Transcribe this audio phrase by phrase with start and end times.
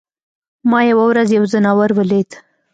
[0.69, 2.29] ما یوه ورځ یو ځناور ولید.